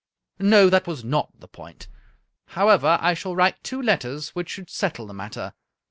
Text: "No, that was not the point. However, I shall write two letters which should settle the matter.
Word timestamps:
"No, 0.39 0.67
that 0.67 0.87
was 0.87 1.03
not 1.03 1.29
the 1.39 1.47
point. 1.47 1.87
However, 2.57 2.97
I 2.99 3.13
shall 3.13 3.35
write 3.35 3.63
two 3.63 3.79
letters 3.79 4.29
which 4.29 4.49
should 4.49 4.71
settle 4.71 5.05
the 5.05 5.13
matter. 5.13 5.53